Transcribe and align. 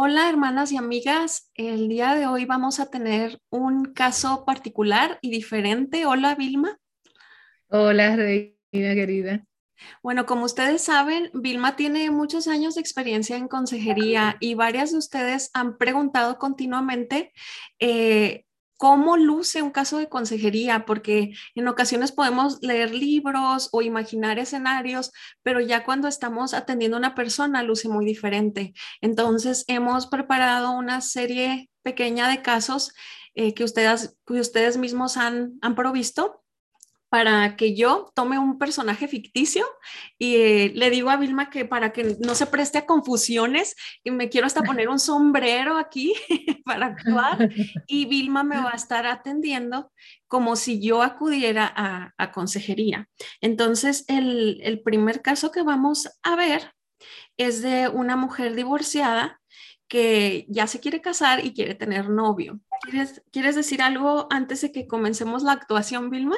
Hola 0.00 0.28
hermanas 0.28 0.70
y 0.70 0.76
amigas, 0.76 1.50
el 1.56 1.88
día 1.88 2.14
de 2.14 2.28
hoy 2.28 2.44
vamos 2.44 2.78
a 2.78 2.88
tener 2.88 3.40
un 3.50 3.84
caso 3.94 4.44
particular 4.44 5.18
y 5.22 5.30
diferente. 5.32 6.06
Hola 6.06 6.36
Vilma. 6.36 6.78
Hola 7.66 8.14
Reina 8.14 8.54
querida. 8.70 9.44
Bueno, 10.00 10.24
como 10.24 10.44
ustedes 10.44 10.82
saben, 10.82 11.32
Vilma 11.34 11.74
tiene 11.74 12.12
muchos 12.12 12.46
años 12.46 12.76
de 12.76 12.80
experiencia 12.80 13.36
en 13.36 13.48
consejería 13.48 14.36
y 14.38 14.54
varias 14.54 14.92
de 14.92 14.98
ustedes 14.98 15.50
han 15.52 15.78
preguntado 15.78 16.38
continuamente 16.38 17.32
eh, 17.80 18.44
cómo 18.78 19.16
luce 19.16 19.60
un 19.60 19.72
caso 19.72 19.98
de 19.98 20.08
consejería, 20.08 20.86
porque 20.86 21.32
en 21.56 21.68
ocasiones 21.68 22.12
podemos 22.12 22.62
leer 22.62 22.94
libros 22.94 23.68
o 23.72 23.82
imaginar 23.82 24.38
escenarios, 24.38 25.12
pero 25.42 25.60
ya 25.60 25.84
cuando 25.84 26.08
estamos 26.08 26.54
atendiendo 26.54 26.96
a 26.96 27.00
una 27.00 27.14
persona 27.16 27.64
luce 27.64 27.88
muy 27.88 28.06
diferente. 28.06 28.72
Entonces, 29.00 29.64
hemos 29.66 30.06
preparado 30.06 30.70
una 30.70 31.00
serie 31.00 31.68
pequeña 31.82 32.28
de 32.28 32.40
casos 32.40 32.94
eh, 33.34 33.52
que, 33.52 33.64
ustedes, 33.64 34.16
que 34.24 34.34
ustedes 34.34 34.76
mismos 34.76 35.16
han, 35.16 35.58
han 35.60 35.74
provisto 35.74 36.44
para 37.08 37.56
que 37.56 37.74
yo 37.74 38.10
tome 38.14 38.38
un 38.38 38.58
personaje 38.58 39.08
ficticio 39.08 39.64
y 40.18 40.36
eh, 40.36 40.72
le 40.74 40.90
digo 40.90 41.10
a 41.10 41.16
Vilma 41.16 41.50
que 41.50 41.64
para 41.64 41.92
que 41.92 42.16
no 42.20 42.34
se 42.34 42.46
preste 42.46 42.78
a 42.78 42.86
confusiones, 42.86 43.76
y 44.04 44.10
me 44.10 44.28
quiero 44.28 44.46
hasta 44.46 44.62
poner 44.62 44.88
un 44.88 44.98
sombrero 44.98 45.78
aquí 45.78 46.14
para 46.64 46.86
actuar 46.86 47.48
y 47.86 48.06
Vilma 48.06 48.44
me 48.44 48.56
va 48.56 48.72
a 48.72 48.76
estar 48.76 49.06
atendiendo 49.06 49.90
como 50.26 50.56
si 50.56 50.80
yo 50.80 51.02
acudiera 51.02 51.72
a, 51.74 52.32
consejería. 52.32 53.08
Entonces, 53.40 54.04
el, 54.08 54.60
el 54.62 54.82
primer 54.82 55.22
caso 55.22 55.50
que 55.50 55.62
vamos 55.62 56.10
a 56.22 56.36
ver 56.36 56.74
es 57.38 57.62
de 57.62 57.88
una 57.88 58.16
mujer 58.16 58.54
divorciada 58.54 59.40
que 59.88 60.44
ya 60.48 60.66
se 60.66 60.80
quiere 60.80 61.00
casar 61.00 61.44
y 61.44 61.54
quiere 61.54 61.74
tener 61.74 62.10
novio. 62.10 62.60
¿Quieres, 62.82 63.22
¿Quieres 63.32 63.56
decir 63.56 63.80
algo 63.80 64.26
antes 64.30 64.60
de 64.60 64.70
que 64.70 64.86
comencemos 64.86 65.42
la 65.42 65.52
actuación, 65.52 66.10
Vilma? 66.10 66.36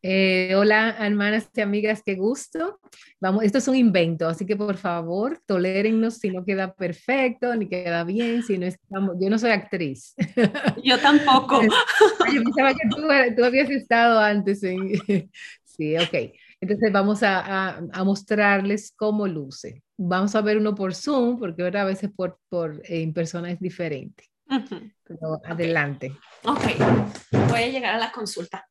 Eh, 0.00 0.54
hola, 0.54 0.94
hermanas 1.00 1.50
y 1.54 1.60
amigas, 1.60 2.02
qué 2.04 2.14
gusto. 2.14 2.78
Vamos, 3.20 3.42
esto 3.42 3.58
es 3.58 3.66
un 3.66 3.74
invento, 3.74 4.28
así 4.28 4.46
que 4.46 4.54
por 4.54 4.76
favor, 4.76 5.40
tolérennos 5.44 6.18
si 6.18 6.30
no 6.30 6.44
queda 6.44 6.72
perfecto, 6.72 7.54
ni 7.56 7.68
queda 7.68 8.04
bien, 8.04 8.44
si 8.44 8.58
no 8.58 8.66
estamos, 8.66 9.16
yo 9.20 9.28
no 9.28 9.38
soy 9.38 9.50
actriz. 9.50 10.14
Yo 10.84 10.98
tampoco. 11.00 11.60
yo 12.32 12.42
pensaba 12.44 12.74
que 12.74 13.34
tú, 13.34 13.44
habías 13.44 13.70
estado 13.70 14.20
antes 14.20 14.62
en... 14.62 14.92
Sí, 15.64 15.96
ok. 15.96 16.34
Entonces 16.60 16.90
vamos 16.92 17.22
a, 17.22 17.76
a, 17.92 18.02
mostrarles 18.04 18.92
cómo 18.96 19.28
luce. 19.28 19.84
Vamos 19.96 20.34
a 20.34 20.40
ver 20.40 20.58
uno 20.58 20.74
por 20.74 20.92
Zoom, 20.92 21.38
porque 21.38 21.62
a 21.62 21.84
veces 21.84 22.10
por, 22.10 22.40
por 22.48 22.82
en 22.84 23.12
persona 23.12 23.52
es 23.52 23.60
diferente. 23.60 24.24
Pero 25.04 25.40
adelante. 25.44 26.12
Ok, 26.44 26.62
voy 27.48 27.60
a 27.60 27.68
llegar 27.68 27.94
a 27.94 27.98
la 27.98 28.10
consulta. 28.10 28.67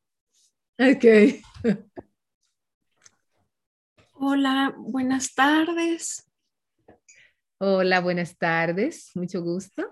Ok. 0.80 1.06
Hola, 4.14 4.76
buenas 4.78 5.34
tardes. 5.34 6.30
Hola, 7.58 8.00
buenas 8.00 8.38
tardes. 8.38 9.10
Mucho 9.16 9.42
gusto. 9.42 9.84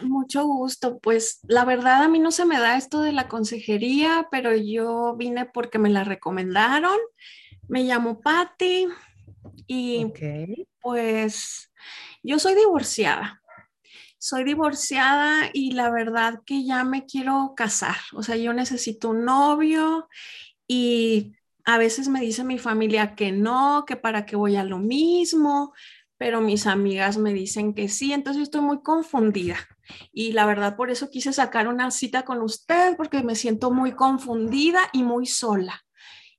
Mucho 0.00 0.46
gusto. 0.46 1.00
Pues 1.00 1.40
la 1.48 1.64
verdad 1.64 2.04
a 2.04 2.08
mí 2.08 2.20
no 2.20 2.30
se 2.30 2.44
me 2.46 2.60
da 2.60 2.76
esto 2.76 3.02
de 3.02 3.12
la 3.12 3.26
consejería, 3.26 4.28
pero 4.30 4.54
yo 4.54 5.16
vine 5.16 5.46
porque 5.46 5.80
me 5.80 5.90
la 5.90 6.04
recomendaron. 6.04 6.96
Me 7.66 7.82
llamo 7.82 8.20
Patti 8.20 8.86
y 9.66 10.12
pues 10.80 11.72
yo 12.22 12.38
soy 12.38 12.54
divorciada 12.54 13.42
soy 14.24 14.42
divorciada 14.42 15.50
y 15.52 15.72
la 15.72 15.90
verdad 15.90 16.40
que 16.46 16.64
ya 16.64 16.82
me 16.82 17.04
quiero 17.04 17.52
casar. 17.54 17.96
O 18.14 18.22
sea, 18.22 18.36
yo 18.36 18.54
necesito 18.54 19.10
un 19.10 19.26
novio 19.26 20.08
y 20.66 21.34
a 21.66 21.76
veces 21.76 22.08
me 22.08 22.22
dice 22.22 22.42
mi 22.42 22.58
familia 22.58 23.16
que 23.16 23.32
no, 23.32 23.84
que 23.86 23.96
para 23.96 24.24
qué 24.24 24.34
voy 24.34 24.56
a 24.56 24.64
lo 24.64 24.78
mismo, 24.78 25.74
pero 26.16 26.40
mis 26.40 26.66
amigas 26.66 27.18
me 27.18 27.34
dicen 27.34 27.74
que 27.74 27.90
sí, 27.90 28.14
entonces 28.14 28.44
estoy 28.44 28.62
muy 28.62 28.80
confundida. 28.80 29.58
Y 30.10 30.32
la 30.32 30.46
verdad 30.46 30.74
por 30.74 30.90
eso 30.90 31.10
quise 31.10 31.34
sacar 31.34 31.68
una 31.68 31.90
cita 31.90 32.24
con 32.24 32.40
usted 32.40 32.96
porque 32.96 33.22
me 33.22 33.34
siento 33.34 33.70
muy 33.70 33.92
confundida 33.92 34.88
y 34.94 35.02
muy 35.02 35.26
sola. 35.26 35.84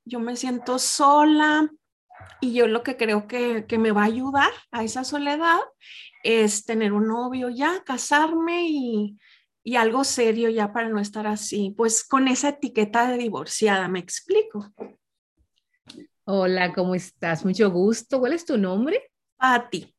Yo 0.05 0.19
me 0.19 0.35
siento 0.35 0.79
sola 0.79 1.69
y 2.41 2.53
yo 2.53 2.67
lo 2.67 2.81
que 2.81 2.97
creo 2.97 3.27
que, 3.27 3.67
que 3.67 3.77
me 3.77 3.91
va 3.91 4.01
a 4.01 4.05
ayudar 4.05 4.49
a 4.71 4.83
esa 4.83 5.03
soledad 5.03 5.59
es 6.25 6.65
tener 6.65 6.91
un 6.91 7.07
novio 7.07 7.49
ya, 7.49 7.83
casarme 7.85 8.67
y, 8.67 9.17
y 9.63 9.75
algo 9.75 10.03
serio 10.03 10.49
ya 10.49 10.73
para 10.73 10.89
no 10.89 10.99
estar 10.99 11.27
así, 11.27 11.73
pues 11.77 12.03
con 12.03 12.27
esa 12.27 12.49
etiqueta 12.49 13.07
de 13.07 13.17
divorciada, 13.17 13.87
¿me 13.87 13.99
explico? 13.99 14.73
Hola, 16.23 16.73
¿cómo 16.73 16.95
estás? 16.95 17.45
Mucho 17.45 17.69
gusto. 17.69 18.19
¿Cuál 18.19 18.33
es 18.33 18.43
tu 18.43 18.57
nombre? 18.57 19.11
Patti. 19.37 19.95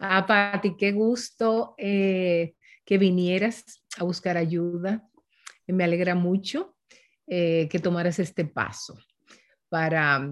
Ah, 0.00 0.26
Patti, 0.26 0.76
qué 0.76 0.90
gusto 0.90 1.76
eh, 1.78 2.56
que 2.84 2.98
vinieras 2.98 3.84
a 3.96 4.02
buscar 4.02 4.36
ayuda. 4.36 5.08
Me 5.68 5.84
alegra 5.84 6.16
mucho 6.16 6.76
eh, 7.28 7.68
que 7.70 7.78
tomaras 7.78 8.18
este 8.18 8.44
paso 8.44 8.98
para 9.68 10.28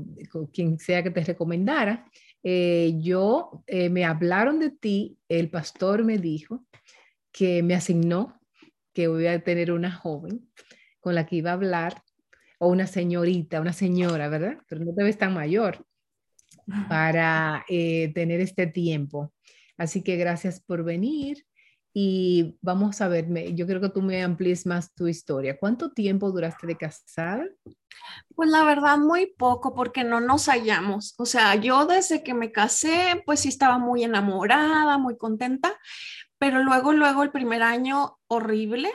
quien 0.52 0.80
sea 0.80 1.04
que 1.04 1.10
te 1.10 1.22
recomendara. 1.22 2.10
Eh, 2.42 2.94
yo 2.98 3.62
eh, 3.66 3.88
me 3.88 4.04
hablaron 4.04 4.58
de 4.58 4.70
ti, 4.70 5.18
el 5.28 5.48
pastor 5.50 6.04
me 6.04 6.18
dijo 6.18 6.66
que 7.30 7.62
me 7.62 7.74
asignó 7.74 8.40
que 8.92 9.08
voy 9.08 9.26
a 9.26 9.42
tener 9.42 9.72
una 9.72 9.92
joven 9.92 10.50
con 11.00 11.14
la 11.14 11.26
que 11.26 11.36
iba 11.36 11.50
a 11.50 11.54
hablar, 11.54 12.02
o 12.58 12.68
una 12.68 12.86
señorita, 12.86 13.60
una 13.60 13.72
señora, 13.72 14.28
¿verdad? 14.28 14.58
Pero 14.68 14.84
no 14.84 14.94
te 14.94 15.02
ves 15.02 15.18
tan 15.18 15.34
mayor 15.34 15.84
para 16.88 17.64
eh, 17.68 18.12
tener 18.14 18.40
este 18.40 18.68
tiempo. 18.68 19.32
Así 19.76 20.02
que 20.02 20.16
gracias 20.16 20.60
por 20.60 20.84
venir 20.84 21.44
y 21.94 22.56
vamos 22.62 23.00
a 23.00 23.08
ver, 23.08 23.26
yo 23.54 23.66
creo 23.66 23.80
que 23.80 23.90
tú 23.90 24.00
me 24.00 24.22
amplíes 24.22 24.66
más 24.66 24.94
tu 24.94 25.08
historia. 25.08 25.58
¿Cuánto 25.58 25.92
tiempo 25.92 26.30
duraste 26.30 26.66
de 26.66 26.76
casada? 26.76 27.44
Pues 28.34 28.48
la 28.48 28.64
verdad, 28.64 28.96
muy 28.98 29.26
poco, 29.26 29.74
porque 29.74 30.02
no 30.02 30.20
nos 30.20 30.46
hallamos. 30.46 31.14
O 31.18 31.26
sea, 31.26 31.54
yo 31.54 31.84
desde 31.86 32.22
que 32.22 32.34
me 32.34 32.50
casé, 32.50 33.22
pues 33.26 33.40
sí 33.40 33.48
estaba 33.48 33.78
muy 33.78 34.04
enamorada, 34.04 34.96
muy 34.96 35.18
contenta, 35.18 35.78
pero 36.38 36.62
luego, 36.62 36.92
luego 36.92 37.22
el 37.22 37.30
primer 37.30 37.62
año 37.62 38.18
horrible. 38.26 38.90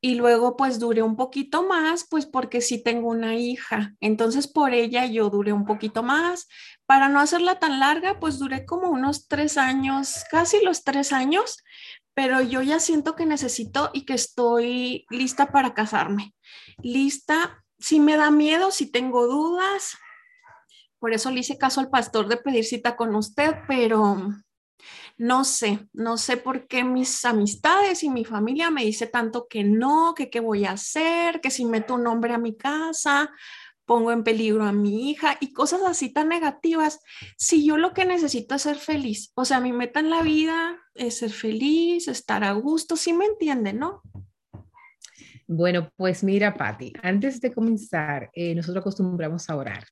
Y 0.00 0.14
luego 0.14 0.56
pues 0.56 0.78
duré 0.78 1.02
un 1.02 1.16
poquito 1.16 1.66
más, 1.66 2.06
pues 2.08 2.26
porque 2.26 2.60
sí 2.60 2.80
tengo 2.80 3.08
una 3.08 3.34
hija. 3.34 3.94
Entonces 4.00 4.46
por 4.46 4.72
ella 4.72 5.06
yo 5.06 5.30
duré 5.30 5.52
un 5.52 5.64
poquito 5.64 6.04
más. 6.04 6.46
Para 6.86 7.08
no 7.08 7.18
hacerla 7.18 7.58
tan 7.58 7.80
larga, 7.80 8.20
pues 8.20 8.38
duré 8.38 8.64
como 8.64 8.88
unos 8.88 9.26
tres 9.26 9.58
años, 9.58 10.24
casi 10.30 10.62
los 10.64 10.84
tres 10.84 11.12
años, 11.12 11.64
pero 12.18 12.42
yo 12.42 12.62
ya 12.62 12.80
siento 12.80 13.14
que 13.14 13.26
necesito 13.26 13.90
y 13.92 14.04
que 14.04 14.14
estoy 14.14 15.06
lista 15.08 15.52
para 15.52 15.72
casarme. 15.72 16.34
Lista, 16.82 17.64
si 17.78 18.00
me 18.00 18.16
da 18.16 18.32
miedo, 18.32 18.72
si 18.72 18.90
tengo 18.90 19.28
dudas. 19.28 19.96
Por 20.98 21.12
eso 21.12 21.30
le 21.30 21.38
hice 21.38 21.58
caso 21.58 21.78
al 21.78 21.90
pastor 21.90 22.26
de 22.26 22.38
pedir 22.38 22.64
cita 22.64 22.96
con 22.96 23.14
usted, 23.14 23.54
pero 23.68 24.32
no 25.16 25.44
sé, 25.44 25.86
no 25.92 26.16
sé 26.16 26.36
por 26.36 26.66
qué 26.66 26.82
mis 26.82 27.24
amistades 27.24 28.02
y 28.02 28.10
mi 28.10 28.24
familia 28.24 28.68
me 28.72 28.84
dice 28.84 29.06
tanto 29.06 29.46
que 29.48 29.62
no, 29.62 30.12
que 30.16 30.28
qué 30.28 30.40
voy 30.40 30.64
a 30.64 30.72
hacer, 30.72 31.40
que 31.40 31.52
si 31.52 31.66
meto 31.66 31.94
un 31.94 32.08
hombre 32.08 32.34
a 32.34 32.38
mi 32.38 32.56
casa, 32.56 33.30
pongo 33.88 34.12
en 34.12 34.22
peligro 34.22 34.64
a 34.64 34.72
mi 34.72 35.10
hija 35.10 35.38
y 35.40 35.52
cosas 35.52 35.80
así 35.84 36.12
tan 36.12 36.28
negativas. 36.28 37.00
Si 37.36 37.66
yo 37.66 37.78
lo 37.78 37.94
que 37.94 38.04
necesito 38.04 38.54
es 38.54 38.62
ser 38.62 38.76
feliz, 38.76 39.32
o 39.34 39.44
sea, 39.44 39.58
mi 39.58 39.72
meta 39.72 39.98
en 39.98 40.10
la 40.10 40.22
vida 40.22 40.78
es 40.94 41.18
ser 41.18 41.30
feliz, 41.30 42.06
estar 42.06 42.44
a 42.44 42.52
gusto, 42.52 42.96
¿sí 42.96 43.14
me 43.14 43.24
entienden, 43.24 43.78
no? 43.78 44.02
Bueno, 45.46 45.90
pues 45.96 46.22
mira, 46.22 46.54
Patti, 46.54 46.92
antes 47.02 47.40
de 47.40 47.52
comenzar, 47.52 48.30
eh, 48.34 48.54
nosotros 48.54 48.82
acostumbramos 48.82 49.48
a 49.48 49.56
orar. 49.56 49.84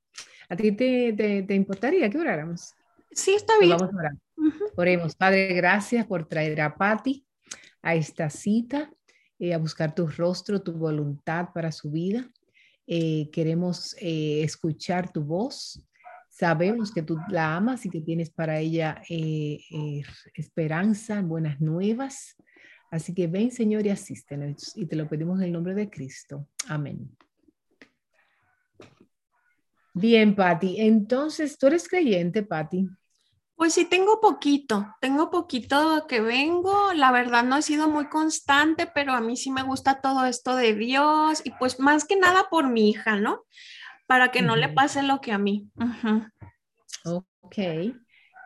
¿A 0.50 0.54
ti 0.54 0.70
te, 0.72 1.14
te, 1.14 1.54
importaría 1.54 2.10
que 2.10 2.18
oráramos? 2.18 2.74
Sí, 3.10 3.34
está 3.34 3.54
pues 3.56 3.66
bien. 3.66 3.78
vamos 3.78 3.94
a 3.94 3.98
orar. 3.98 4.12
Oremos, 4.76 5.16
Padre, 5.16 5.54
gracias 5.54 6.06
por 6.06 6.28
traer 6.28 6.60
a 6.60 6.76
Patti 6.76 7.26
a 7.80 7.94
esta 7.94 8.28
cita, 8.28 8.92
eh, 9.38 9.54
a 9.54 9.58
buscar 9.58 9.94
tu 9.94 10.06
rostro, 10.06 10.60
tu 10.60 10.72
voluntad 10.72 11.48
para 11.54 11.72
su 11.72 11.90
vida. 11.90 12.28
Eh, 12.86 13.28
queremos 13.32 13.96
eh, 14.00 14.42
escuchar 14.42 15.12
tu 15.12 15.22
voz. 15.22 15.82
Sabemos 16.30 16.92
que 16.92 17.02
tú 17.02 17.18
la 17.28 17.56
amas 17.56 17.86
y 17.86 17.90
que 17.90 18.00
tienes 18.00 18.30
para 18.30 18.58
ella 18.58 19.02
eh, 19.08 19.60
esperanza, 20.34 21.22
buenas 21.22 21.60
nuevas. 21.60 22.36
Así 22.90 23.14
que 23.14 23.26
ven, 23.26 23.50
Señor, 23.50 23.86
y 23.86 23.90
asístenos. 23.90 24.76
Y 24.76 24.86
te 24.86 24.96
lo 24.96 25.08
pedimos 25.08 25.38
en 25.38 25.46
el 25.46 25.52
nombre 25.52 25.74
de 25.74 25.90
Cristo. 25.90 26.46
Amén. 26.68 27.10
Bien, 29.94 30.36
Patti. 30.36 30.80
Entonces, 30.80 31.58
¿tú 31.58 31.68
eres 31.68 31.88
creyente, 31.88 32.42
Patti? 32.42 32.86
Pues 33.56 33.72
sí, 33.72 33.86
tengo 33.86 34.20
poquito, 34.20 34.86
tengo 35.00 35.30
poquito 35.30 36.04
que 36.06 36.20
vengo, 36.20 36.92
la 36.92 37.10
verdad 37.10 37.42
no 37.42 37.56
he 37.56 37.62
sido 37.62 37.88
muy 37.88 38.06
constante, 38.08 38.86
pero 38.86 39.12
a 39.12 39.22
mí 39.22 39.34
sí 39.38 39.50
me 39.50 39.62
gusta 39.62 40.02
todo 40.02 40.26
esto 40.26 40.54
de 40.56 40.74
Dios 40.74 41.40
y 41.42 41.52
pues 41.52 41.80
más 41.80 42.04
que 42.04 42.16
nada 42.16 42.48
por 42.50 42.68
mi 42.68 42.90
hija, 42.90 43.16
¿no? 43.16 43.44
Para 44.06 44.30
que 44.30 44.42
no 44.42 44.56
le 44.56 44.68
pase 44.68 45.02
lo 45.02 45.22
que 45.22 45.32
a 45.32 45.38
mí. 45.38 45.70
Ok. 47.04 47.56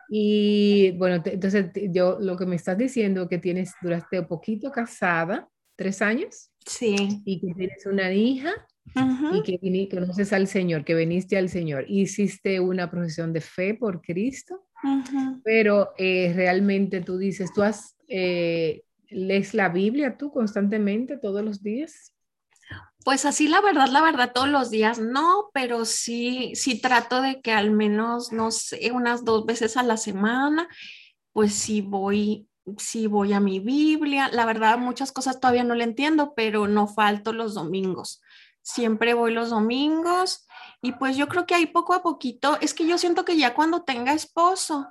Y 0.09 0.91
bueno, 0.91 1.21
entonces 1.25 1.71
yo 1.89 2.17
lo 2.19 2.37
que 2.37 2.45
me 2.45 2.55
estás 2.55 2.77
diciendo 2.77 3.27
que 3.27 3.37
tienes, 3.37 3.73
duraste 3.81 4.21
poquito 4.23 4.71
casada, 4.71 5.49
tres 5.75 6.01
años. 6.01 6.51
Sí. 6.65 7.21
Y 7.25 7.41
que 7.41 7.53
tienes 7.53 7.85
una 7.85 8.13
hija 8.13 8.53
y 9.33 9.43
que, 9.43 9.59
que 9.59 9.89
conoces 9.89 10.31
al 10.31 10.47
Señor, 10.47 10.85
que 10.85 10.95
viniste 10.95 11.37
al 11.37 11.49
Señor. 11.49 11.83
Hiciste 11.89 12.61
una 12.61 12.89
profesión 12.89 13.33
de 13.33 13.41
fe 13.41 13.73
por 13.73 14.01
Cristo 14.01 14.67
pero 15.43 15.93
eh, 15.97 16.33
realmente 16.35 17.01
tú 17.01 17.17
dices, 17.17 17.53
tú 17.53 17.63
has, 17.63 17.95
eh, 18.07 18.83
lees 19.09 19.53
la 19.53 19.69
Biblia 19.69 20.17
tú 20.17 20.31
constantemente 20.31 21.17
todos 21.17 21.43
los 21.43 21.61
días. 21.61 22.13
Pues 23.03 23.25
así 23.25 23.47
la 23.47 23.61
verdad, 23.61 23.87
la 23.87 24.01
verdad, 24.01 24.31
todos 24.33 24.47
los 24.47 24.69
días 24.69 24.99
no, 24.99 25.49
pero 25.53 25.85
sí, 25.85 26.51
sí 26.55 26.79
trato 26.79 27.21
de 27.21 27.41
que 27.41 27.51
al 27.51 27.71
menos, 27.71 28.31
no 28.31 28.51
sé, 28.51 28.91
unas 28.91 29.25
dos 29.25 29.45
veces 29.45 29.75
a 29.75 29.83
la 29.83 29.97
semana, 29.97 30.67
pues 31.33 31.53
sí 31.53 31.81
voy, 31.81 32.47
sí 32.77 33.07
voy 33.07 33.33
a 33.33 33.39
mi 33.39 33.59
Biblia. 33.59 34.29
La 34.31 34.45
verdad, 34.45 34.77
muchas 34.77 35.11
cosas 35.11 35.39
todavía 35.39 35.63
no 35.63 35.73
le 35.73 35.83
entiendo, 35.83 36.33
pero 36.35 36.67
no 36.67 36.87
falto 36.87 37.33
los 37.33 37.55
domingos. 37.55 38.21
Siempre 38.61 39.15
voy 39.15 39.33
los 39.33 39.49
domingos 39.49 40.45
y 40.81 40.93
pues 40.93 41.15
yo 41.15 41.27
creo 41.27 41.45
que 41.45 41.55
ahí 41.55 41.67
poco 41.67 41.93
a 41.93 42.01
poquito, 42.01 42.57
es 42.59 42.73
que 42.73 42.87
yo 42.87 42.97
siento 42.97 43.23
que 43.23 43.37
ya 43.37 43.53
cuando 43.53 43.83
tenga 43.83 44.13
esposo, 44.13 44.87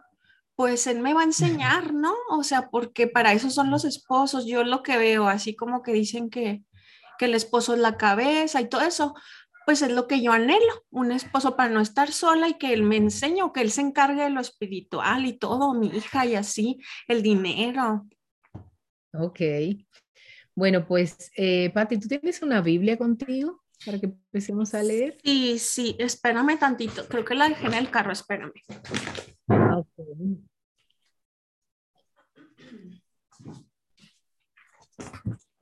pues 0.55 0.87
él 0.87 1.01
me 1.01 1.15
va 1.15 1.23
a 1.23 1.25
enseñar, 1.25 1.93
¿no? 1.95 2.15
O 2.31 2.45
sea, 2.45 2.69
porque 2.71 3.07
para 3.07 3.33
eso 3.33 3.51
son 3.51 3.71
los 3.71 3.85
esposos. 3.85 4.47
Yo 4.47 4.63
lo 4.63 4.83
que 4.83 4.99
veo, 4.99 5.27
así 5.27 5.57
como 5.57 5.83
que 5.83 5.93
dicen 5.93 6.29
que, 6.31 6.63
que 7.19 7.25
el 7.25 7.35
esposo 7.35 7.75
es 7.75 7.81
la 7.81 7.97
cabeza 7.97 8.61
y 8.61 8.69
todo 8.69 8.83
eso, 8.83 9.15
pues 9.67 9.83
es 9.83 9.91
lo 9.91 10.07
que 10.07 10.23
yo 10.23 10.33
anhelo, 10.33 10.85
un 10.91 11.13
esposo 11.13 11.57
para 11.57 11.71
no 11.71 11.81
estar 11.81 12.13
sola 12.13 12.49
y 12.49 12.55
que 12.55 12.73
él 12.73 12.83
me 12.83 12.97
enseñe 12.97 13.43
o 13.43 13.53
que 13.53 13.61
él 13.61 13.71
se 13.71 13.81
encargue 13.81 14.25
de 14.25 14.31
lo 14.31 14.41
espiritual 14.41 15.27
y 15.27 15.33
todo, 15.33 15.75
mi 15.75 15.89
hija 15.89 16.27
y 16.27 16.35
así, 16.35 16.79
el 17.09 17.23
dinero. 17.23 18.07
Ok. 19.13 19.41
Bueno, 20.55 20.87
pues, 20.87 21.31
eh, 21.37 21.71
Patti, 21.71 21.99
¿tú 21.99 22.07
tienes 22.07 22.43
una 22.43 22.61
Biblia 22.61 22.99
contigo? 22.99 23.60
Para 23.85 23.99
que 23.99 24.07
empecemos 24.07 24.75
a 24.75 24.83
leer? 24.83 25.19
Sí, 25.25 25.59
sí, 25.59 25.97
espérame 25.99 26.59
tantito. 26.59 27.07
Creo 27.09 27.25
que 27.25 27.35
la 27.35 27.49
dejé 27.49 27.67
en 27.67 27.75
el 27.75 27.91
carro, 27.91 28.13
espérame. 28.13 28.53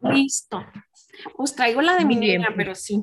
Listo. 0.01 0.65
Pues 1.37 1.55
traigo 1.55 1.83
la 1.83 1.97
de 1.97 2.05
mi 2.05 2.17
niña, 2.17 2.49
pero 2.57 2.75
sí. 2.75 3.03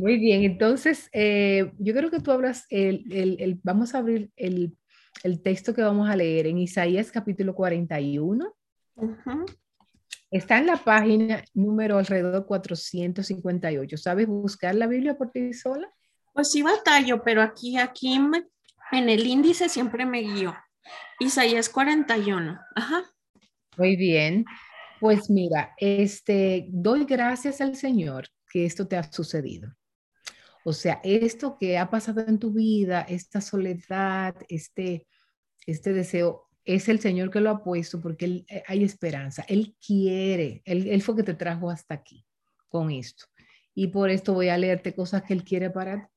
muy 0.00 0.18
bien, 0.18 0.42
entonces 0.42 1.08
eh, 1.12 1.72
yo 1.78 1.94
creo 1.94 2.10
que 2.10 2.20
tú 2.20 2.30
hablas, 2.32 2.66
el, 2.70 3.04
el, 3.12 3.60
vamos 3.62 3.94
a 3.94 3.98
abrir 3.98 4.30
el, 4.36 4.76
texto 5.42 5.74
que 5.74 5.82
vamos 5.82 6.08
a 6.08 6.16
leer 6.16 6.46
en 6.46 6.58
Isaías 6.58 7.10
capítulo 7.10 7.54
41. 7.54 8.54
Está 10.30 10.58
en 10.58 10.66
la 10.66 10.76
página 10.76 11.44
número 11.54 11.98
alrededor 11.98 12.46
458. 12.46 13.96
¿Sabes 13.96 14.26
buscar 14.28 14.74
la 14.74 14.86
Biblia 14.86 15.16
por 15.18 15.30
ti 15.30 15.52
sola? 15.52 15.90
Pues 16.32 16.52
sí 16.52 16.62
batallo, 16.62 17.22
pero 17.22 17.42
aquí, 17.42 17.76
aquí 17.78 18.14
en 18.92 19.08
el 19.08 19.26
índice 19.26 19.68
siempre 19.68 20.06
me 20.06 20.20
guío. 20.20 20.54
Isaías 21.18 21.68
41. 21.68 22.58
Ajá. 22.76 23.02
Muy 23.76 23.96
bien. 23.96 24.44
Pues 25.00 25.30
mira, 25.30 25.74
este, 25.78 26.66
doy 26.68 27.04
gracias 27.06 27.60
al 27.60 27.74
Señor 27.74 28.28
que 28.50 28.66
esto 28.66 28.86
te 28.86 28.96
ha 28.96 29.02
sucedido. 29.02 29.74
O 30.64 30.72
sea, 30.72 31.00
esto 31.02 31.56
que 31.58 31.78
ha 31.78 31.88
pasado 31.88 32.20
en 32.20 32.38
tu 32.38 32.52
vida, 32.52 33.00
esta 33.02 33.40
soledad, 33.40 34.36
este, 34.48 35.06
este 35.66 35.92
deseo, 35.92 36.49
es 36.64 36.88
el 36.88 37.00
Señor 37.00 37.30
que 37.30 37.40
lo 37.40 37.50
ha 37.50 37.62
puesto 37.62 38.00
porque 38.00 38.44
eh, 38.48 38.62
hay 38.66 38.84
esperanza. 38.84 39.44
Él 39.48 39.74
quiere, 39.84 40.62
él, 40.64 41.02
fue 41.02 41.16
que 41.16 41.22
te 41.22 41.34
trajo 41.34 41.70
hasta 41.70 41.94
aquí 41.94 42.24
con 42.68 42.90
esto. 42.90 43.26
Y 43.74 43.88
por 43.88 44.10
esto 44.10 44.34
voy 44.34 44.48
a 44.48 44.58
leerte 44.58 44.94
cosas 44.94 45.22
que 45.22 45.32
Él 45.32 45.44
quiere 45.44 45.70
para 45.70 46.06
ti. 46.06 46.12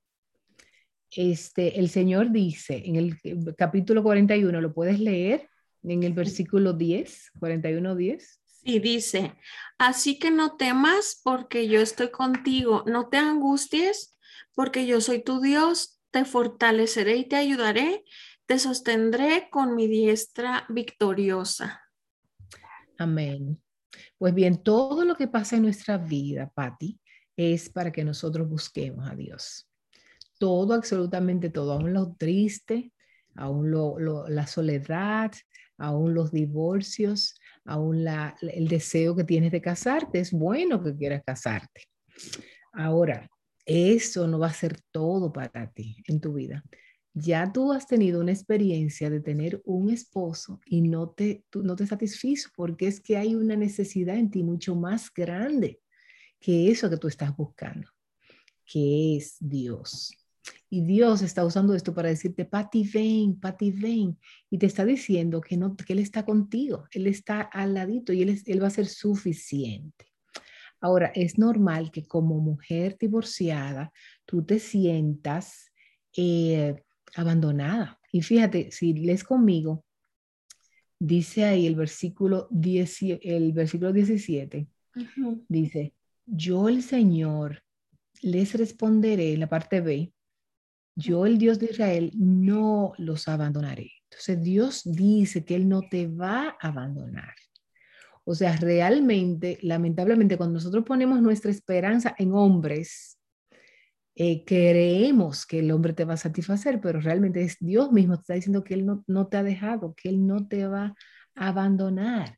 Este, 1.15 1.79
el 1.79 1.89
Señor 1.89 2.31
dice 2.31 2.81
en 2.85 2.95
el 2.95 3.19
capítulo 3.55 4.01
41, 4.01 4.59
¿lo 4.59 4.73
puedes 4.73 4.99
leer? 4.99 5.47
En 5.83 6.01
el 6.01 6.13
versículo 6.13 6.73
10, 6.73 7.33
41, 7.39 7.95
10. 7.95 8.41
Sí, 8.63 8.79
dice, 8.79 9.35
así 9.77 10.17
que 10.17 10.31
no 10.31 10.55
temas 10.55 11.19
porque 11.23 11.67
yo 11.67 11.81
estoy 11.81 12.09
contigo, 12.09 12.83
no 12.87 13.09
te 13.09 13.17
angusties 13.17 14.17
porque 14.55 14.87
yo 14.87 15.01
soy 15.01 15.21
tu 15.21 15.41
Dios, 15.41 15.99
te 16.11 16.25
fortaleceré 16.25 17.17
y 17.17 17.25
te 17.25 17.35
ayudaré 17.35 18.03
te 18.45 18.59
sostendré 18.59 19.47
con 19.49 19.75
mi 19.75 19.87
diestra 19.87 20.65
victoriosa. 20.69 21.81
Amén. 22.97 23.61
Pues 24.17 24.33
bien, 24.33 24.61
todo 24.61 25.05
lo 25.05 25.15
que 25.15 25.27
pasa 25.27 25.55
en 25.55 25.63
nuestra 25.63 25.97
vida, 25.97 26.51
Patti, 26.53 26.99
es 27.35 27.69
para 27.69 27.91
que 27.91 28.03
nosotros 28.03 28.47
busquemos 28.47 29.09
a 29.09 29.15
Dios. 29.15 29.69
Todo, 30.37 30.73
absolutamente 30.73 31.49
todo, 31.49 31.73
aún 31.73 31.93
lo 31.93 32.15
triste, 32.15 32.91
aún 33.35 33.71
la 34.29 34.47
soledad, 34.47 35.31
aún 35.77 36.13
los 36.13 36.31
divorcios, 36.31 37.39
aún 37.65 38.05
el 38.41 38.67
deseo 38.67 39.15
que 39.15 39.23
tienes 39.23 39.51
de 39.51 39.61
casarte. 39.61 40.19
Es 40.19 40.31
bueno 40.31 40.83
que 40.83 40.95
quieras 40.95 41.23
casarte. 41.25 41.83
Ahora, 42.73 43.29
eso 43.65 44.27
no 44.27 44.39
va 44.39 44.47
a 44.47 44.53
ser 44.53 44.81
todo 44.91 45.31
para 45.31 45.71
ti 45.71 46.03
en 46.07 46.19
tu 46.19 46.33
vida 46.33 46.63
ya 47.13 47.51
tú 47.51 47.71
has 47.71 47.85
tenido 47.85 48.19
una 48.19 48.31
experiencia 48.31 49.09
de 49.09 49.19
tener 49.19 49.61
un 49.65 49.89
esposo 49.89 50.59
y 50.65 50.81
no 50.81 51.09
te, 51.09 51.45
no 51.53 51.75
te 51.75 51.85
satisfizo 51.85 52.49
porque 52.55 52.87
es 52.87 52.99
que 52.99 53.17
hay 53.17 53.35
una 53.35 53.55
necesidad 53.55 54.17
en 54.17 54.31
ti 54.31 54.43
mucho 54.43 54.75
más 54.75 55.13
grande 55.13 55.79
que 56.39 56.71
eso 56.71 56.89
que 56.89 56.97
tú 56.97 57.07
estás 57.07 57.35
buscando, 57.35 57.87
que 58.65 59.17
es 59.17 59.37
Dios. 59.39 60.11
Y 60.69 60.81
Dios 60.81 61.21
está 61.21 61.45
usando 61.45 61.73
esto 61.73 61.93
para 61.93 62.09
decirte, 62.09 62.45
Pati, 62.45 62.83
ven, 62.91 63.39
Pati, 63.39 63.71
ven. 63.71 64.17
Y 64.49 64.57
te 64.57 64.65
está 64.65 64.83
diciendo 64.83 65.39
que, 65.39 65.55
no, 65.55 65.75
que 65.75 65.93
Él 65.93 65.99
está 65.99 66.25
contigo, 66.25 66.85
Él 66.91 67.07
está 67.07 67.41
al 67.41 67.75
ladito 67.75 68.11
y 68.11 68.23
Él, 68.23 68.41
él 68.45 68.61
va 68.61 68.67
a 68.67 68.71
ser 68.71 68.87
suficiente. 68.87 70.07
Ahora, 70.81 71.11
es 71.15 71.37
normal 71.37 71.91
que 71.91 72.05
como 72.05 72.39
mujer 72.39 72.97
divorciada, 72.99 73.93
tú 74.25 74.43
te 74.43 74.59
sientas 74.59 75.71
eh, 76.17 76.75
abandonada. 77.15 77.99
Y 78.11 78.21
fíjate, 78.21 78.71
si 78.71 78.93
lees 78.93 79.23
conmigo, 79.23 79.83
dice 80.99 81.45
ahí 81.45 81.67
el 81.67 81.75
versículo, 81.75 82.47
10, 82.51 83.01
el 83.21 83.53
versículo 83.53 83.91
17, 83.91 84.67
dice, 85.47 85.93
yo 86.25 86.69
el 86.69 86.83
Señor 86.83 87.63
les 88.21 88.53
responderé, 88.53 89.33
en 89.33 89.41
la 89.41 89.49
parte 89.49 89.81
B, 89.81 90.13
yo 90.95 91.25
el 91.25 91.37
Dios 91.37 91.59
de 91.59 91.67
Israel 91.67 92.11
no 92.15 92.93
los 92.97 93.27
abandonaré. 93.27 93.91
Entonces 94.09 94.41
Dios 94.41 94.81
dice 94.85 95.43
que 95.43 95.55
Él 95.55 95.67
no 95.67 95.81
te 95.81 96.07
va 96.07 96.55
a 96.61 96.67
abandonar. 96.67 97.33
O 98.25 98.35
sea, 98.35 98.55
realmente, 98.55 99.57
lamentablemente, 99.61 100.37
cuando 100.37 100.53
nosotros 100.53 100.85
ponemos 100.85 101.21
nuestra 101.21 101.51
esperanza 101.51 102.15
en 102.17 102.33
hombres, 102.33 103.17
eh, 104.15 104.43
creemos 104.45 105.45
que 105.45 105.59
el 105.59 105.71
hombre 105.71 105.93
te 105.93 106.05
va 106.05 106.13
a 106.13 106.17
satisfacer, 106.17 106.79
pero 106.81 106.99
realmente 106.99 107.41
es 107.41 107.57
Dios 107.59 107.91
mismo, 107.91 108.15
te 108.15 108.21
está 108.21 108.33
diciendo 108.35 108.63
que 108.63 108.75
Él 108.75 108.85
no, 108.85 109.03
no 109.07 109.27
te 109.27 109.37
ha 109.37 109.43
dejado, 109.43 109.95
que 109.95 110.09
Él 110.09 110.25
no 110.27 110.47
te 110.47 110.67
va 110.67 110.95
a 111.35 111.47
abandonar. 111.47 112.37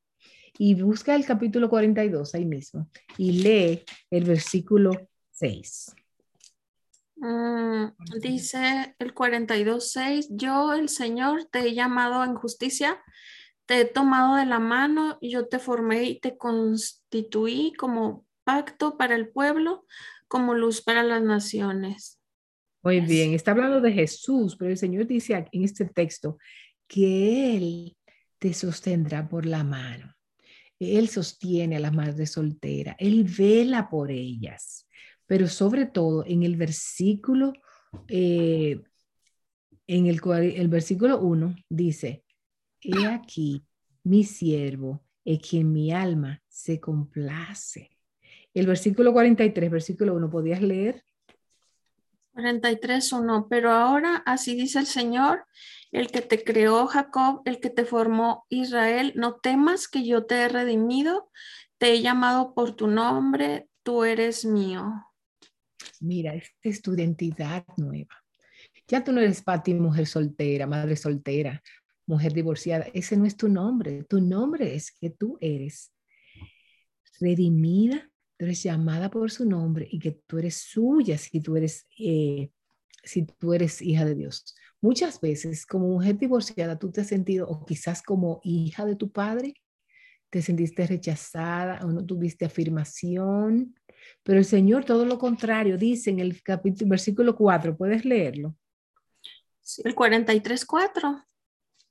Y 0.57 0.81
busca 0.81 1.15
el 1.15 1.25
capítulo 1.25 1.69
42 1.69 2.33
ahí 2.33 2.45
mismo 2.45 2.89
y 3.17 3.43
lee 3.43 3.83
el 4.09 4.23
versículo 4.23 4.91
6. 5.31 5.93
Mm, 7.17 7.87
dice 8.21 8.95
el 8.99 9.13
42.6, 9.13 10.27
yo 10.29 10.73
el 10.73 10.89
Señor 10.89 11.45
te 11.45 11.59
he 11.59 11.73
llamado 11.73 12.23
en 12.23 12.35
justicia, 12.35 13.01
te 13.65 13.81
he 13.81 13.85
tomado 13.85 14.35
de 14.35 14.45
la 14.45 14.59
mano, 14.59 15.17
yo 15.21 15.47
te 15.47 15.59
formé 15.59 16.03
y 16.03 16.19
te 16.19 16.37
constituí 16.37 17.73
como 17.73 18.25
pacto 18.43 18.97
para 18.97 19.15
el 19.15 19.29
pueblo, 19.29 19.85
como 20.27 20.53
luz 20.53 20.81
para 20.81 21.03
las 21.03 21.21
naciones. 21.21 22.19
Muy 22.83 23.01
bien, 23.01 23.33
está 23.33 23.51
hablando 23.51 23.81
de 23.81 23.91
Jesús, 23.91 24.55
pero 24.57 24.71
el 24.71 24.77
Señor 24.77 25.07
dice 25.07 25.47
en 25.51 25.63
este 25.63 25.85
texto 25.85 26.37
que 26.87 27.55
Él 27.57 27.97
te 28.37 28.53
sostendrá 28.53 29.27
por 29.27 29.45
la 29.45 29.63
mano. 29.63 30.13
Él 30.79 31.09
sostiene 31.09 31.77
a 31.77 31.79
las 31.79 31.93
madres 31.93 32.31
solteras, 32.31 32.95
Él 32.99 33.23
vela 33.23 33.89
por 33.89 34.11
ellas, 34.11 34.87
pero 35.25 35.47
sobre 35.47 35.85
todo 35.85 36.25
en 36.25 36.43
el 36.43 36.57
versículo 36.57 37.53
en 39.87 40.05
el, 40.05 40.21
el 40.33 40.67
versículo 40.67 41.19
1 41.19 41.55
dice, 41.69 42.23
he 42.81 43.05
aquí 43.07 43.65
mi 44.03 44.23
siervo, 44.23 45.03
en 45.23 45.37
quien 45.37 45.71
mi 45.71 45.91
alma 45.91 46.41
se 46.47 46.79
complace. 46.79 47.94
El 48.55 48.67
versículo 48.67 49.11
43, 49.11 49.69
versículo 49.69 50.15
1, 50.15 50.29
¿podías 50.29 50.61
leer? 50.61 51.03
43, 52.31 53.11
1. 53.11 53.47
Pero 53.49 53.71
ahora 53.71 54.23
así 54.25 54.55
dice 54.55 54.79
el 54.79 54.85
Señor, 54.85 55.45
el 55.91 56.07
que 56.07 56.21
te 56.21 56.41
creó 56.41 56.87
Jacob, 56.87 57.41
el 57.43 57.59
que 57.59 57.69
te 57.69 57.83
formó 57.83 58.45
Israel, 58.47 59.11
no 59.17 59.35
temas 59.35 59.89
que 59.89 60.05
yo 60.05 60.25
te 60.25 60.35
he 60.35 60.47
redimido, 60.47 61.29
te 61.77 61.91
he 61.91 62.01
llamado 62.01 62.53
por 62.53 62.77
tu 62.77 62.87
nombre, 62.87 63.67
tú 63.83 64.05
eres 64.05 64.45
mío. 64.45 64.85
Mira, 65.99 66.33
esta 66.33 66.53
es 66.61 66.81
tu 66.81 66.93
identidad 66.93 67.65
nueva. 67.75 68.23
Ya 68.87 69.03
tú 69.03 69.11
no 69.11 69.19
eres 69.19 69.41
Pati, 69.41 69.73
mujer 69.73 70.07
soltera, 70.07 70.65
madre 70.65 70.95
soltera, 70.95 71.61
mujer 72.05 72.31
divorciada. 72.31 72.87
Ese 72.93 73.17
no 73.17 73.25
es 73.25 73.35
tu 73.35 73.49
nombre. 73.49 74.05
Tu 74.05 74.21
nombre 74.21 74.75
es 74.75 74.93
que 74.93 75.09
tú 75.09 75.37
eres 75.41 75.91
redimida, 77.19 78.09
tú 78.37 78.45
eres 78.45 78.63
llamada 78.63 79.09
por 79.09 79.31
su 79.31 79.45
nombre 79.45 79.87
y 79.89 79.99
que 79.99 80.11
tú 80.11 80.37
eres 80.37 80.55
suya 80.57 81.17
si 81.17 81.39
tú 81.41 81.55
eres, 81.55 81.87
eh, 81.97 82.51
si 83.03 83.25
tú 83.25 83.53
eres 83.53 83.81
hija 83.81 84.05
de 84.05 84.15
Dios. 84.15 84.55
Muchas 84.81 85.19
veces 85.21 85.65
como 85.65 85.87
mujer 85.87 86.17
divorciada 86.17 86.77
tú 86.77 86.91
te 86.91 87.01
has 87.01 87.07
sentido, 87.07 87.47
o 87.47 87.65
quizás 87.65 88.01
como 88.01 88.41
hija 88.43 88.85
de 88.85 88.95
tu 88.95 89.11
padre, 89.11 89.55
te 90.29 90.41
sentiste 90.41 90.85
rechazada 90.85 91.79
o 91.85 91.91
no 91.91 92.05
tuviste 92.05 92.45
afirmación, 92.45 93.75
pero 94.23 94.39
el 94.39 94.45
Señor 94.45 94.83
todo 94.83 95.05
lo 95.05 95.17
contrario 95.17 95.77
dice 95.77 96.09
en 96.09 96.19
el 96.19 96.41
capítulo, 96.43 96.89
versículo 96.89 97.35
4, 97.35 97.77
¿puedes 97.77 98.05
leerlo? 98.05 98.55
Sí, 99.61 99.81
el 99.85 99.95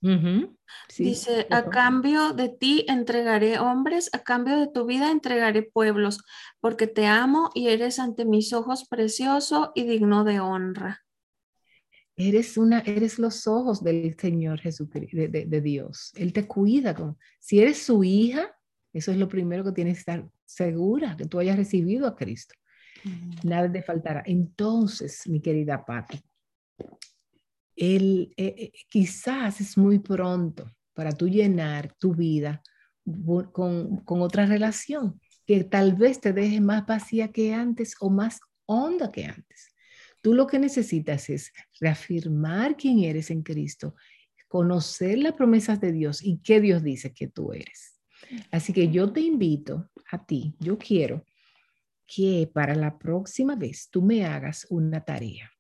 43, 0.04 0.48
4 0.48 0.54
Dice, 0.98 1.46
a 1.50 1.70
cambio 1.70 2.34
de 2.34 2.50
ti 2.50 2.84
entregaré 2.88 3.58
hombres, 3.58 4.10
a 4.12 4.22
cambio 4.22 4.58
de 4.58 4.68
tu 4.68 4.84
vida 4.84 5.10
entregaré 5.10 5.62
pueblos, 5.62 6.20
porque 6.60 6.86
te 6.86 7.06
amo 7.06 7.50
y 7.54 7.68
eres 7.68 7.98
ante 7.98 8.24
mis 8.24 8.52
ojos 8.52 8.86
precioso 8.88 9.72
y 9.74 9.84
digno 9.84 10.24
de 10.24 10.40
honra. 10.40 11.00
Eres 12.16 12.56
una, 12.58 12.80
eres 12.80 13.18
los 13.18 13.46
ojos 13.48 13.82
del 13.82 14.14
Señor 14.18 14.60
Jesucristo, 14.60 15.16
de, 15.16 15.60
Dios. 15.60 16.12
Él 16.14 16.32
te 16.32 16.46
cuida. 16.46 16.94
Con, 16.94 17.16
si 17.40 17.60
eres 17.60 17.82
su 17.82 18.04
hija, 18.04 18.54
eso 18.92 19.10
es 19.10 19.16
lo 19.16 19.28
primero 19.28 19.64
que 19.64 19.72
tienes 19.72 19.94
que 19.94 20.00
estar 20.00 20.28
segura, 20.44 21.16
que 21.16 21.26
tú 21.26 21.40
hayas 21.40 21.56
recibido 21.56 22.06
a 22.06 22.14
Cristo. 22.14 22.54
Nada 23.42 23.70
te 23.70 23.82
faltará. 23.82 24.22
Entonces, 24.26 25.26
mi 25.26 25.40
querida 25.40 25.84
Pati, 25.84 26.22
el, 27.76 28.32
eh, 28.36 28.54
eh, 28.58 28.72
quizás 28.88 29.60
es 29.60 29.76
muy 29.76 29.98
pronto 29.98 30.70
para 30.92 31.12
tú 31.12 31.28
llenar 31.28 31.94
tu 31.98 32.14
vida 32.14 32.62
con, 33.52 34.04
con, 34.04 34.22
otra 34.22 34.46
relación 34.46 35.20
que 35.46 35.64
tal 35.64 35.94
vez 35.94 36.20
te 36.20 36.32
deje 36.32 36.60
más 36.60 36.86
vacía 36.86 37.28
que 37.28 37.52
antes 37.52 37.96
o 38.00 38.08
más 38.08 38.40
honda 38.66 39.12
que 39.12 39.26
antes. 39.26 39.74
Tú 40.22 40.32
lo 40.32 40.46
que 40.46 40.58
necesitas 40.58 41.28
es 41.28 41.52
reafirmar 41.80 42.76
quién 42.76 43.00
eres 43.00 43.30
en 43.30 43.42
Cristo, 43.42 43.94
conocer 44.48 45.18
las 45.18 45.34
promesas 45.34 45.80
de 45.80 45.92
Dios 45.92 46.22
y 46.22 46.38
qué 46.38 46.60
Dios 46.60 46.82
dice 46.82 47.12
que 47.12 47.28
tú 47.28 47.52
eres. 47.52 48.00
Así 48.50 48.72
que 48.72 48.88
yo 48.88 49.12
te 49.12 49.20
invito 49.20 49.90
a 50.10 50.24
ti, 50.24 50.54
yo 50.58 50.78
quiero 50.78 51.24
que 52.06 52.50
para 52.52 52.74
la 52.74 52.98
próxima 52.98 53.56
vez 53.56 53.88
tú 53.90 54.02
me 54.02 54.24
hagas 54.24 54.66
una 54.70 55.04
tarea. 55.04 55.50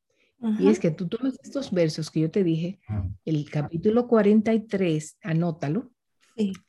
Y 0.58 0.68
es 0.68 0.78
que 0.78 0.90
tú 0.90 1.08
tomes 1.08 1.38
estos 1.42 1.70
versos 1.70 2.10
que 2.10 2.20
yo 2.20 2.30
te 2.30 2.44
dije, 2.44 2.78
el 3.24 3.48
capítulo 3.50 4.06
43, 4.06 5.18
anótalo, 5.22 5.90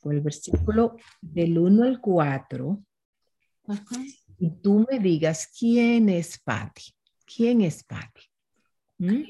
con 0.00 0.12
el 0.14 0.22
versículo 0.22 0.96
del 1.20 1.58
1 1.58 1.84
al 1.84 2.00
4, 2.00 2.82
y 4.38 4.50
tú 4.62 4.86
me 4.90 4.98
digas 4.98 5.52
quién 5.58 6.08
es 6.08 6.38
Patty, 6.38 6.84
quién 7.26 7.60
es 7.60 7.84
Patty. 7.84 8.22
¿Mm? 8.98 9.24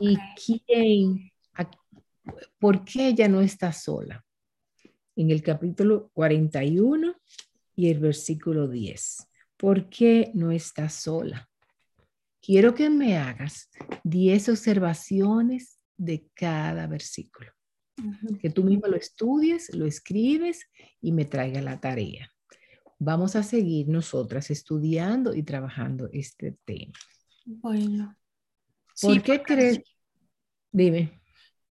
Y 0.00 0.16
quién, 0.46 1.30
por 2.58 2.84
qué 2.84 3.08
ella 3.08 3.28
no 3.28 3.42
está 3.42 3.72
sola. 3.72 4.24
En 5.14 5.30
el 5.30 5.42
capítulo 5.42 6.10
41 6.14 7.16
y 7.76 7.90
el 7.90 7.98
versículo 7.98 8.66
10. 8.66 9.28
¿Por 9.58 9.90
qué 9.90 10.30
no 10.32 10.50
está 10.50 10.88
sola? 10.88 11.50
Quiero 12.42 12.74
que 12.74 12.90
me 12.90 13.16
hagas 13.16 13.70
10 14.04 14.50
observaciones 14.50 15.78
de 15.96 16.28
cada 16.34 16.86
versículo. 16.86 17.50
Que 18.40 18.50
tú 18.50 18.64
mismo 18.64 18.88
lo 18.88 18.96
estudies, 18.96 19.74
lo 19.74 19.86
escribes 19.86 20.66
y 21.00 21.12
me 21.12 21.24
traiga 21.24 21.60
la 21.62 21.80
tarea. 21.80 22.28
Vamos 22.98 23.36
a 23.36 23.42
seguir 23.42 23.88
nosotras 23.88 24.50
estudiando 24.50 25.34
y 25.34 25.42
trabajando 25.42 26.08
este 26.12 26.56
tema. 26.64 26.94
Bueno. 27.44 28.16
¿Por 29.00 29.22
qué 29.22 29.42
crees? 29.42 29.80
Dime. 30.70 31.20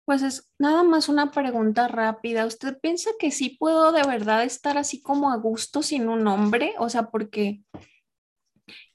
Pues 0.06 0.22
es 0.22 0.52
nada 0.58 0.84
más 0.84 1.10
una 1.10 1.32
pregunta 1.32 1.88
rápida. 1.88 2.46
¿Usted 2.46 2.80
piensa 2.80 3.12
que 3.20 3.32
sí 3.32 3.58
puedo 3.60 3.92
de 3.92 4.04
verdad 4.04 4.44
estar 4.44 4.78
así 4.78 5.02
como 5.02 5.32
a 5.32 5.38
gusto 5.38 5.82
sin 5.84 6.08
un 6.08 6.28
hombre? 6.28 6.74
O 6.80 6.90
sea, 6.90 7.10
porque 7.10 7.64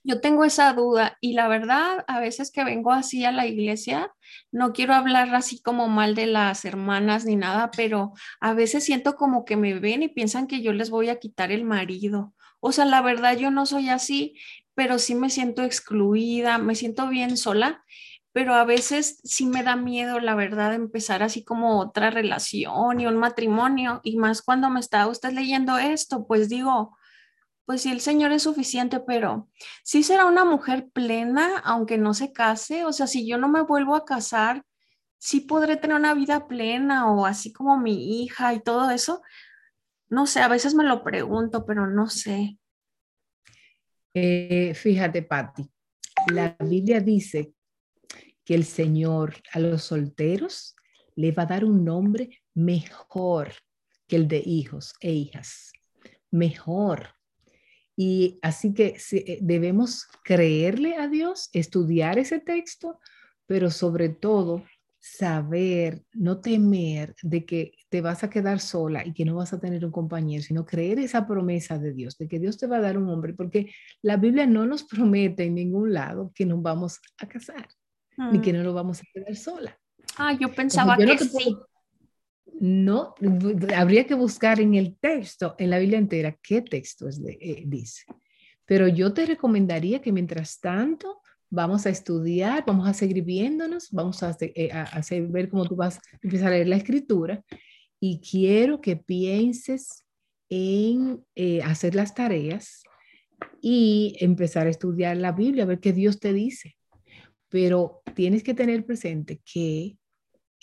yo 0.06 0.20
tengo 0.20 0.44
esa 0.44 0.72
duda 0.72 1.18
y 1.20 1.32
la 1.32 1.48
verdad, 1.48 2.04
a 2.06 2.20
veces 2.20 2.52
que 2.52 2.62
vengo 2.62 2.92
así 2.92 3.24
a 3.24 3.32
la 3.32 3.46
iglesia, 3.46 4.12
no 4.52 4.72
quiero 4.72 4.94
hablar 4.94 5.34
así 5.34 5.60
como 5.60 5.88
mal 5.88 6.14
de 6.14 6.26
las 6.26 6.64
hermanas 6.64 7.24
ni 7.24 7.34
nada, 7.34 7.72
pero 7.76 8.12
a 8.40 8.54
veces 8.54 8.84
siento 8.84 9.16
como 9.16 9.44
que 9.44 9.56
me 9.56 9.74
ven 9.74 10.04
y 10.04 10.08
piensan 10.08 10.46
que 10.46 10.62
yo 10.62 10.72
les 10.72 10.90
voy 10.90 11.08
a 11.08 11.18
quitar 11.18 11.50
el 11.50 11.64
marido. 11.64 12.34
O 12.60 12.70
sea, 12.70 12.84
la 12.84 13.02
verdad 13.02 13.36
yo 13.36 13.50
no 13.50 13.66
soy 13.66 13.88
así, 13.88 14.36
pero 14.74 15.00
sí 15.00 15.16
me 15.16 15.28
siento 15.28 15.64
excluida, 15.64 16.58
me 16.58 16.76
siento 16.76 17.08
bien 17.08 17.36
sola, 17.36 17.84
pero 18.32 18.54
a 18.54 18.64
veces 18.64 19.18
sí 19.24 19.46
me 19.46 19.64
da 19.64 19.74
miedo, 19.74 20.20
la 20.20 20.36
verdad, 20.36 20.72
empezar 20.74 21.24
así 21.24 21.42
como 21.42 21.80
otra 21.80 22.10
relación 22.10 23.00
y 23.00 23.06
un 23.06 23.16
matrimonio, 23.16 24.00
y 24.04 24.18
más 24.18 24.42
cuando 24.42 24.70
me 24.70 24.78
está 24.78 25.08
usted 25.08 25.32
leyendo 25.32 25.78
esto, 25.78 26.28
pues 26.28 26.48
digo, 26.48 26.96
pues 27.66 27.82
sí, 27.82 27.90
el 27.90 28.00
Señor 28.00 28.30
es 28.30 28.44
suficiente, 28.44 29.00
pero 29.00 29.48
sí 29.82 30.04
será 30.04 30.26
una 30.26 30.44
mujer 30.44 30.88
plena, 30.92 31.58
aunque 31.58 31.98
no 31.98 32.14
se 32.14 32.32
case. 32.32 32.84
O 32.84 32.92
sea, 32.92 33.08
si 33.08 33.26
yo 33.26 33.38
no 33.38 33.48
me 33.48 33.62
vuelvo 33.62 33.96
a 33.96 34.04
casar, 34.04 34.64
sí 35.18 35.40
podré 35.40 35.76
tener 35.76 35.96
una 35.96 36.14
vida 36.14 36.46
plena 36.46 37.10
o 37.10 37.26
así 37.26 37.52
como 37.52 37.76
mi 37.76 38.22
hija 38.22 38.54
y 38.54 38.60
todo 38.60 38.88
eso. 38.90 39.20
No 40.08 40.28
sé, 40.28 40.40
a 40.40 40.48
veces 40.48 40.76
me 40.76 40.84
lo 40.84 41.02
pregunto, 41.02 41.66
pero 41.66 41.88
no 41.88 42.08
sé. 42.08 42.56
Eh, 44.14 44.72
fíjate, 44.72 45.22
Patti, 45.22 45.68
la 46.32 46.56
Biblia 46.60 47.00
dice 47.00 47.52
que 48.44 48.54
el 48.54 48.64
Señor 48.64 49.34
a 49.52 49.58
los 49.58 49.82
solteros 49.82 50.76
le 51.16 51.32
va 51.32 51.42
a 51.42 51.46
dar 51.46 51.64
un 51.64 51.84
nombre 51.84 52.44
mejor 52.54 53.52
que 54.06 54.14
el 54.14 54.28
de 54.28 54.40
hijos 54.46 54.94
e 55.00 55.10
hijas. 55.10 55.72
Mejor. 56.30 57.15
Y 57.96 58.38
así 58.42 58.74
que 58.74 58.96
eh, 59.12 59.38
debemos 59.40 60.06
creerle 60.22 60.96
a 60.96 61.08
Dios, 61.08 61.48
estudiar 61.52 62.18
ese 62.18 62.38
texto, 62.38 63.00
pero 63.46 63.70
sobre 63.70 64.10
todo 64.10 64.62
saber, 64.98 66.02
no 66.12 66.40
temer 66.40 67.14
de 67.22 67.46
que 67.46 67.72
te 67.88 68.00
vas 68.00 68.24
a 68.24 68.30
quedar 68.30 68.58
sola 68.58 69.06
y 69.06 69.12
que 69.12 69.24
no 69.24 69.36
vas 69.36 69.52
a 69.52 69.60
tener 69.60 69.84
un 69.84 69.92
compañero, 69.92 70.42
sino 70.42 70.66
creer 70.66 70.98
esa 70.98 71.26
promesa 71.26 71.78
de 71.78 71.94
Dios, 71.94 72.18
de 72.18 72.26
que 72.26 72.40
Dios 72.40 72.58
te 72.58 72.66
va 72.66 72.78
a 72.78 72.80
dar 72.80 72.98
un 72.98 73.08
hombre, 73.08 73.32
porque 73.32 73.72
la 74.02 74.16
Biblia 74.16 74.46
no 74.46 74.66
nos 74.66 74.82
promete 74.82 75.44
en 75.44 75.54
ningún 75.54 75.94
lado 75.94 76.32
que 76.34 76.44
nos 76.44 76.60
vamos 76.60 76.98
a 77.18 77.28
casar, 77.28 77.68
ni 78.32 78.40
que 78.40 78.52
mm. 78.52 78.56
no 78.56 78.62
nos 78.64 78.74
vamos 78.74 79.00
a 79.00 79.04
quedar 79.12 79.36
sola. 79.36 79.78
Ah, 80.16 80.36
yo 80.38 80.52
pensaba 80.52 80.96
que 80.96 81.18
sí 81.18 81.56
no, 82.60 83.14
habría 83.74 84.06
que 84.06 84.14
buscar 84.14 84.60
en 84.60 84.74
el 84.74 84.96
texto, 84.96 85.54
en 85.58 85.70
la 85.70 85.78
Biblia 85.78 85.98
entera, 85.98 86.36
qué 86.42 86.62
texto 86.62 87.08
es 87.08 87.20
eh, 87.26 87.64
dice. 87.66 88.04
Pero 88.64 88.88
yo 88.88 89.12
te 89.12 89.26
recomendaría 89.26 90.00
que 90.00 90.12
mientras 90.12 90.58
tanto 90.60 91.20
vamos 91.50 91.86
a 91.86 91.90
estudiar, 91.90 92.64
vamos 92.66 92.88
a 92.88 92.94
seguir 92.94 93.22
viéndonos, 93.22 93.90
vamos 93.90 94.22
a, 94.22 94.36
eh, 94.40 94.70
hacer, 94.72 95.28
ver 95.28 95.48
cómo 95.48 95.66
tú 95.66 95.76
vas 95.76 95.98
a 95.98 96.00
empezar 96.22 96.48
a 96.48 96.50
leer 96.56 96.68
la 96.68 96.76
escritura 96.76 97.44
y 98.00 98.20
quiero 98.20 98.80
que 98.80 98.96
pienses 98.96 100.04
en 100.48 101.24
eh, 101.34 101.62
hacer 101.62 101.94
las 101.94 102.14
tareas 102.14 102.82
y 103.60 104.16
empezar 104.20 104.66
a 104.66 104.70
estudiar 104.70 105.16
la 105.16 105.32
Biblia, 105.32 105.64
a 105.64 105.66
ver 105.66 105.80
qué 105.80 105.92
Dios 105.92 106.20
te 106.20 106.32
dice. 106.32 106.76
Pero 107.48 108.02
tienes 108.14 108.42
que 108.42 108.54
tener 108.54 108.84
presente 108.84 109.40
que 109.44 109.96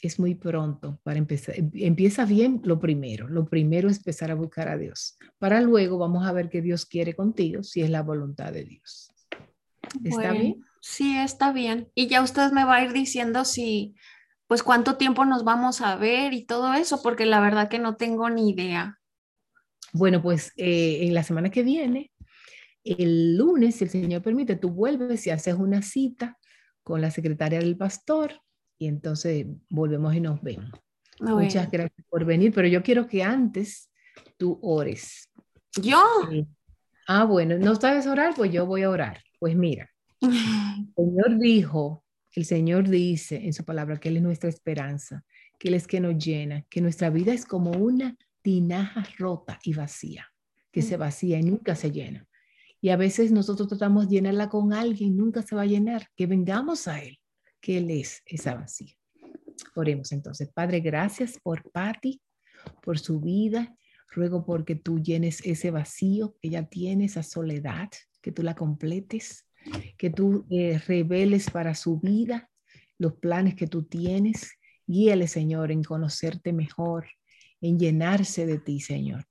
es 0.08 0.20
muy 0.20 0.36
pronto 0.36 1.00
para 1.04 1.18
empezar. 1.18 1.58
Em, 1.58 1.72
empieza 1.76 2.26
bien 2.26 2.62
lo 2.66 2.80
primero. 2.80 3.28
Lo 3.30 3.46
primero 3.46 3.90
es 3.90 3.98
empezar 3.98 4.32
a 4.32 4.36
buscar 4.36 4.68
a 4.68 4.78
Dios. 4.78 5.18
Para 5.40 5.62
luego 5.62 5.98
vamos 5.98 6.28
a 6.28 6.34
ver 6.34 6.50
qué 6.50 6.62
Dios 6.62 6.86
quiere 6.86 7.16
contigo, 7.16 7.64
si 7.64 7.82
es 7.82 7.90
la 7.90 8.04
voluntad 8.04 8.52
de 8.52 8.66
Dios. 8.66 9.14
¿Está 10.04 10.34
bien? 10.34 10.64
Sí, 10.82 11.18
está 11.18 11.54
bien. 11.54 11.90
Y 11.96 12.08
ya 12.08 12.22
usted 12.22 12.52
me 12.52 12.66
va 12.66 12.76
a 12.76 12.84
ir 12.84 12.92
diciendo 12.92 13.46
si, 13.46 13.96
pues 14.48 14.62
cuánto 14.62 14.98
tiempo 14.98 15.24
nos 15.24 15.46
vamos 15.46 15.80
a 15.80 15.96
ver 15.96 16.34
y 16.34 16.46
todo 16.46 16.74
eso, 16.74 17.02
porque 17.02 17.26
la 17.26 17.40
verdad 17.40 17.70
que 17.70 17.80
no 17.80 17.96
tengo 17.96 18.30
ni 18.30 18.50
idea. 18.50 19.00
Bueno, 19.94 20.22
pues 20.22 20.52
eh, 20.58 21.00
en 21.04 21.14
la 21.14 21.24
semana 21.24 21.50
que 21.50 21.64
viene, 21.64 22.12
el 22.84 23.38
lunes, 23.38 23.76
si 23.76 23.86
el 23.86 23.90
Señor 23.90 24.22
permite, 24.22 24.58
tú 24.58 24.70
vuelves 24.70 25.26
y 25.28 25.30
haces 25.30 25.56
una 25.56 25.82
cita 25.82 26.38
con 26.84 27.00
la 27.00 27.10
secretaria 27.10 27.60
del 27.60 27.78
pastor 27.78 28.42
y 28.78 28.88
entonces 28.88 29.46
volvemos 29.70 30.16
y 30.16 30.20
nos 30.20 30.42
vemos. 30.42 30.72
Muchas 31.20 31.70
gracias 31.72 32.06
por 32.10 32.26
venir, 32.26 32.52
pero 32.54 32.68
yo 32.68 32.84
quiero 32.84 33.08
que 33.08 33.24
antes 33.24 33.90
tú 34.38 34.60
ores. 34.62 35.30
¿Yo? 35.82 36.02
ah, 37.08 37.26
bueno, 37.26 37.58
¿no 37.58 37.76
sabes 37.76 38.08
orar? 38.08 38.34
Pues 38.36 38.52
yo 38.52 38.66
voy 38.66 38.84
a 38.84 38.90
orar. 38.90 39.24
Pues 39.40 39.56
mira, 39.56 39.90
el 40.22 40.94
Señor 40.96 41.40
dijo, 41.40 42.04
el 42.32 42.46
Señor 42.46 42.90
dice 42.90 43.46
en 43.46 43.54
su 43.54 43.64
palabra 43.64 43.98
que 43.98 44.10
Él 44.10 44.18
es 44.18 44.24
nuestra 44.24 44.50
esperanza, 44.50 45.24
que 45.60 45.70
Él 45.70 45.76
es 45.76 45.88
que 45.88 46.00
nos 46.00 46.18
llena, 46.24 46.66
que 46.70 46.82
nuestra 46.82 47.10
vida 47.10 47.34
es 47.34 47.46
como 47.46 47.72
una 47.72 48.18
tinaja 48.42 49.06
rota 49.18 49.60
y 49.64 49.74
vacía, 49.74 50.28
que 50.72 50.82
se 50.82 50.98
vacía 50.98 51.40
y 51.40 51.44
nunca 51.44 51.76
se 51.76 51.92
llena. 51.92 52.28
Y 52.82 52.90
a 52.90 52.98
veces 52.98 53.32
nosotros 53.32 53.70
tratamos 53.70 54.10
de 54.10 54.16
llenarla 54.16 54.50
con 54.50 54.74
alguien, 54.74 55.16
nunca 55.16 55.42
se 55.42 55.56
va 55.56 55.62
a 55.62 55.68
llenar, 55.68 56.10
que 56.16 56.28
vengamos 56.28 56.88
a 56.88 57.02
Él, 57.02 57.18
que 57.64 57.78
Él 57.78 57.90
es 57.90 58.22
esa 58.26 58.56
vacía. 58.56 58.94
Oremos 59.74 60.12
entonces. 60.12 60.52
Padre, 60.54 60.82
gracias 60.82 61.40
por 61.42 61.72
Patti, 61.72 62.22
por 62.84 63.00
su 63.00 63.22
vida. 63.22 63.76
Ruego 64.10 64.46
porque 64.46 64.76
tú 64.76 65.00
llenes 65.00 65.42
ese 65.46 65.72
vacío 65.72 66.36
que 66.40 66.50
ella 66.50 66.66
tiene, 66.66 67.06
esa 67.06 67.24
soledad, 67.24 67.90
que 68.22 68.34
tú 68.34 68.44
la 68.44 68.54
completes, 68.54 69.48
que 69.98 70.10
tú 70.10 70.46
eh, 70.52 70.78
reveles 70.86 71.50
para 71.50 71.74
su 71.74 72.00
vida 72.00 72.52
los 73.00 73.14
planes 73.14 73.56
que 73.56 73.68
tú 73.68 73.84
tienes. 73.84 74.52
Guíale, 74.86 75.28
Señor, 75.28 75.72
en 75.72 75.84
conocerte 75.84 76.52
mejor, 76.52 77.08
en 77.62 77.80
llenarse 77.80 78.46
de 78.46 78.60
ti, 78.60 78.82
Señor. 78.82 79.24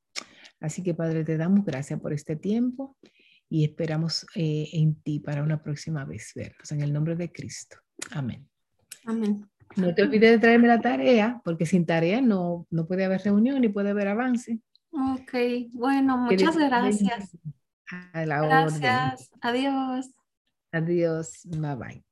Así 0.58 0.82
que, 0.82 0.94
Padre, 0.94 1.22
te 1.24 1.36
damos 1.36 1.66
gracias 1.66 2.00
por 2.00 2.14
este 2.14 2.36
tiempo 2.36 2.96
y 3.50 3.64
esperamos 3.64 4.24
eh, 4.34 4.70
en 4.72 4.94
ti 5.02 5.20
para 5.20 5.42
una 5.42 5.62
próxima 5.62 6.06
vez 6.06 6.32
vernos. 6.34 6.72
En 6.72 6.80
el 6.80 6.92
nombre 6.94 7.14
de 7.14 7.30
Cristo. 7.30 7.81
Amén. 8.10 8.48
Amén. 9.06 9.48
No 9.76 9.94
te 9.94 10.02
olvides 10.02 10.32
de 10.32 10.38
traerme 10.38 10.68
la 10.68 10.80
tarea, 10.80 11.40
porque 11.44 11.66
sin 11.66 11.86
tarea 11.86 12.20
no, 12.20 12.66
no 12.70 12.86
puede 12.86 13.04
haber 13.04 13.22
reunión 13.22 13.60
ni 13.60 13.68
puede 13.68 13.90
haber 13.90 14.08
avance. 14.08 14.60
Ok, 14.90 15.32
bueno, 15.72 16.18
muchas 16.18 16.56
gracias. 16.56 17.36
A 18.12 18.26
la 18.26 18.42
gracias. 18.42 19.30
Adiós. 19.40 20.10
Adiós. 20.72 21.42
Bye 21.44 21.76
bye. 21.76 22.11